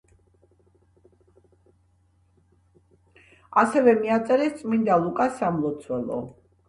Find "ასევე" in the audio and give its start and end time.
3.65-3.93